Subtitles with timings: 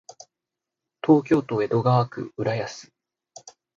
[1.05, 2.91] 東京都江戸川区浦安